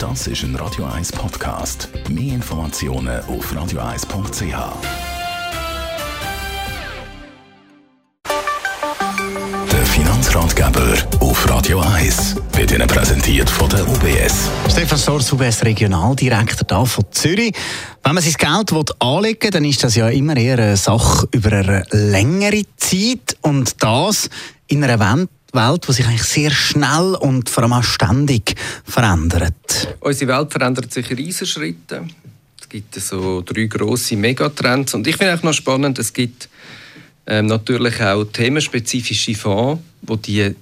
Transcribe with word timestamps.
Das 0.00 0.26
ist 0.26 0.44
ein 0.44 0.56
Radio 0.56 0.86
1 0.86 1.12
Podcast. 1.12 1.90
Mehr 2.08 2.36
Informationen 2.36 3.20
auf 3.26 3.52
radio1.ch. 3.52 4.56
Der 9.70 9.86
Finanzratgeber 9.86 10.94
auf 11.20 11.46
Radio 11.50 11.80
1 11.80 12.36
wird 12.54 12.72
Ihnen 12.72 12.88
präsentiert 12.88 13.50
von 13.50 13.68
der 13.68 13.86
UBS. 13.86 14.48
Stefan 14.70 14.96
Sors, 14.96 15.30
UBS 15.34 15.62
Regionaldirektor 15.66 16.66
da 16.66 16.86
von 16.86 17.04
Zürich. 17.10 17.54
Wenn 18.02 18.14
man 18.14 18.24
sein 18.24 18.32
Geld 18.38 18.94
anlegen 19.00 19.42
will, 19.42 19.50
dann 19.50 19.64
ist 19.66 19.84
das 19.84 19.96
ja 19.96 20.08
immer 20.08 20.34
eher 20.34 20.58
eine 20.58 20.78
Sache 20.78 21.28
über 21.32 21.52
eine 21.52 21.84
längere 21.90 22.62
Zeit 22.78 23.36
und 23.42 23.82
das 23.82 24.30
in 24.66 24.82
einer 24.82 24.98
Welt, 25.54 25.70
Welt, 25.70 25.88
die 25.88 25.92
sich 25.92 26.06
eigentlich 26.06 26.22
sehr 26.22 26.50
schnell 26.50 27.16
und 27.20 27.48
vor 27.48 27.62
allem 27.62 27.72
auch 27.72 27.82
ständig 27.82 28.54
verändert. 28.84 29.96
Unsere 30.00 30.38
Welt 30.38 30.52
verändert 30.52 30.92
sich 30.92 31.10
in 31.10 31.16
Riesenschritten. 31.16 32.12
Es 32.60 32.68
gibt 32.68 32.94
so 32.94 33.42
drei 33.42 33.66
grosse 33.66 34.16
Megatrends 34.16 34.94
und 34.94 35.06
ich 35.06 35.16
finde 35.16 35.34
auch 35.34 35.42
noch 35.42 35.52
spannend, 35.52 35.98
es 35.98 36.12
gibt 36.12 36.48
ähm, 37.26 37.46
natürlich 37.46 38.00
auch 38.00 38.24
themenspezifische 38.24 39.34
Fonds, 39.34 39.82
wo 40.02 40.16
die 40.16 40.54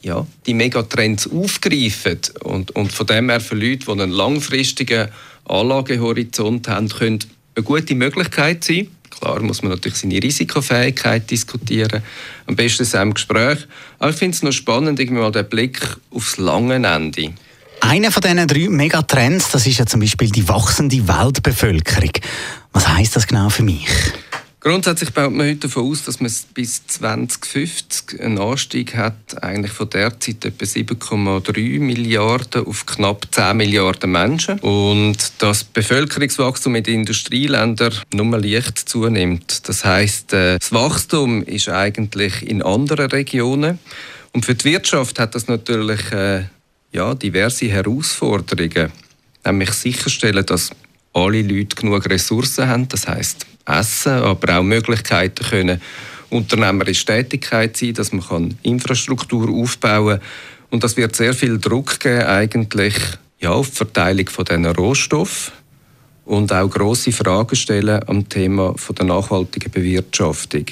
ja, 0.00 0.26
die 0.46 0.54
Megatrends 0.54 1.30
aufgreifen 1.30 2.18
und, 2.42 2.70
und 2.70 2.92
von 2.92 3.06
dem 3.06 3.28
her 3.28 3.40
für 3.40 3.54
Leute, 3.54 3.84
die 3.84 3.90
einen 3.90 4.10
langfristigen 4.10 5.08
Anlagehorizont 5.44 6.68
haben, 6.68 6.88
können 6.88 7.18
eine 7.54 7.64
gute 7.64 7.94
Möglichkeit 7.94 8.64
sein. 8.64 8.88
Klar 9.24 9.40
muss 9.40 9.62
man 9.62 9.72
natürlich 9.72 9.96
seine 9.96 10.22
Risikofähigkeit 10.22 11.30
diskutieren, 11.30 12.02
am 12.46 12.56
besten 12.56 12.94
einem 12.94 13.14
Gespräch. 13.14 13.60
Aber 13.98 14.10
ich 14.10 14.16
finde 14.16 14.36
es 14.36 14.42
noch 14.42 14.52
spannend, 14.52 15.00
irgendwie 15.00 15.22
mal 15.22 15.32
den 15.32 15.48
Blick 15.48 15.80
aufs 16.10 16.36
lange 16.36 16.74
Ende. 16.74 17.32
Einer 17.80 18.12
von 18.12 18.20
diesen 18.20 18.46
drei 18.46 18.68
Megatrends, 18.68 19.50
das 19.50 19.66
ist 19.66 19.78
ja 19.78 19.86
zum 19.86 20.00
Beispiel 20.00 20.28
die 20.28 20.46
wachsende 20.46 21.08
Weltbevölkerung. 21.08 22.12
Was 22.74 22.86
heißt 22.86 23.16
das 23.16 23.26
genau 23.26 23.48
für 23.48 23.62
mich? 23.62 23.88
Grundsätzlich 24.64 25.10
baut 25.10 25.30
man 25.30 25.46
heute 25.46 25.68
davon 25.68 25.90
aus, 25.90 26.04
dass 26.04 26.20
man 26.20 26.32
bis 26.54 26.86
2050 26.86 28.18
einen 28.18 28.38
Anstieg 28.38 28.96
hat, 28.96 29.42
eigentlich 29.42 29.72
von 29.72 29.90
derzeit 29.90 30.42
etwa 30.42 30.64
7,3 30.64 31.80
Milliarden 31.80 32.64
auf 32.64 32.86
knapp 32.86 33.26
10 33.30 33.58
Milliarden 33.58 34.10
Menschen. 34.10 34.58
Und 34.60 35.18
das 35.36 35.64
Bevölkerungswachstum 35.64 36.76
in 36.76 36.82
den 36.82 37.00
Industrieländern 37.00 37.92
nur 38.14 38.38
leicht 38.38 38.78
zunimmt. 38.78 39.68
Das 39.68 39.84
heißt, 39.84 40.32
äh, 40.32 40.58
das 40.58 40.72
Wachstum 40.72 41.42
ist 41.42 41.68
eigentlich 41.68 42.42
in 42.42 42.62
anderen 42.62 43.10
Regionen. 43.10 43.78
Und 44.32 44.46
für 44.46 44.54
die 44.54 44.64
Wirtschaft 44.64 45.18
hat 45.18 45.34
das 45.34 45.46
natürlich 45.46 46.10
äh, 46.10 46.44
ja, 46.90 47.14
diverse 47.14 47.68
Herausforderungen. 47.68 48.92
Nämlich 49.44 49.72
sicherstellen, 49.72 50.46
dass 50.46 50.70
alle 51.14 51.42
Leute 51.42 51.76
genug 51.76 52.08
Ressourcen 52.10 52.68
haben. 52.68 52.88
Das 52.88 53.08
heißt 53.08 53.46
Essen, 53.64 54.12
aber 54.12 54.58
auch 54.58 54.62
Möglichkeiten 54.62 55.44
können 55.44 55.80
unternehmerische 56.30 57.06
Tätigkeit 57.06 57.76
sein, 57.76 57.94
dass 57.94 58.12
man 58.12 58.26
kann 58.26 58.58
Infrastruktur 58.62 59.48
aufbauen 59.48 60.18
kann. 60.18 60.28
Und 60.70 60.84
das 60.84 60.96
wird 60.96 61.14
sehr 61.14 61.34
viel 61.34 61.58
Druck 61.58 62.00
geben 62.00 62.26
eigentlich 62.26 62.94
ja, 63.40 63.50
auf 63.50 63.70
die 63.70 63.76
Verteilung 63.76 64.28
von 64.28 64.44
diesen 64.44 64.66
Rohstoffen 64.66 65.52
und 66.24 66.52
auch 66.52 66.68
grosse 66.68 67.12
Fragen 67.12 67.54
stellen 67.54 68.02
am 68.06 68.28
Thema 68.28 68.74
von 68.76 68.96
der 68.96 69.06
nachhaltigen 69.06 69.70
Bewirtschaftung 69.70 70.64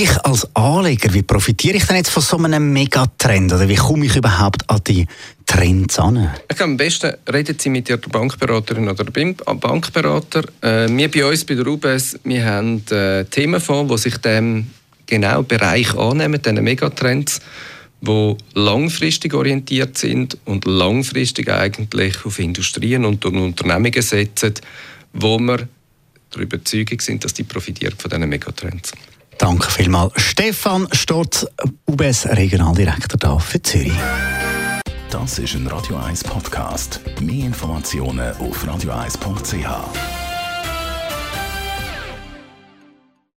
ich 0.00 0.24
als 0.24 0.48
Anleger, 0.54 1.12
wie 1.12 1.22
profitiere 1.22 1.76
ich 1.76 1.86
denn 1.86 1.96
jetzt 1.96 2.10
von 2.10 2.22
so 2.22 2.38
einem 2.38 2.72
Megatrend? 2.72 3.52
Oder 3.52 3.68
wie 3.68 3.74
komme 3.74 4.06
ich 4.06 4.16
überhaupt 4.16 4.68
an 4.70 4.80
die 4.86 5.06
Trends 5.44 5.98
an? 5.98 6.30
Ich 6.50 6.60
am 6.60 6.76
besten 6.76 7.12
reden 7.32 7.56
Sie 7.58 7.68
mit 7.68 7.88
Ihrer 7.88 7.98
Bankberaterin 7.98 8.88
oder 8.88 9.04
Bankberater. 9.04 10.44
Äh, 10.60 10.88
wir 10.88 11.10
bei 11.10 11.26
uns 11.26 11.44
bei 11.44 11.54
der 11.54 11.66
UBS, 11.66 12.18
wir 12.24 12.44
haben 12.44 12.82
äh, 12.90 13.24
Themenfonds, 13.24 13.92
die 13.92 13.98
sich 13.98 14.18
dem 14.18 14.70
genau 15.06 15.42
Bereich 15.42 15.94
annehmen, 15.94 16.40
diesen 16.40 16.62
Megatrends, 16.62 17.40
die 18.00 18.36
langfristig 18.54 19.34
orientiert 19.34 19.98
sind 19.98 20.38
und 20.44 20.64
langfristig 20.64 21.50
eigentlich 21.50 22.24
auf 22.24 22.38
Industrien 22.38 23.04
und 23.04 23.24
Unternehmungen 23.24 24.02
setzen, 24.02 24.54
wo 25.12 25.38
wir 25.38 25.68
der 26.34 26.42
Überzeugung 26.42 27.00
sind, 27.00 27.24
dass 27.24 27.34
die 27.34 27.44
profitieren 27.44 27.94
von 27.98 28.10
diesen 28.10 28.28
Megatrends. 28.28 28.92
Danke 29.42 29.68
vielmals. 29.72 30.12
Stefan 30.18 30.86
Storz, 30.92 31.44
UBS 31.90 32.28
Regionaldirektor 32.28 33.18
da 33.18 33.40
für 33.40 33.60
Zürich. 33.60 33.92
Das 35.10 35.40
ist 35.40 35.54
ein 35.54 35.66
Radio 35.66 35.96
1 35.96 36.22
Podcast. 36.22 37.00
Mehr 37.20 37.46
Informationen 37.46 38.36
auf 38.36 38.64
radio1.ch. 38.64 40.31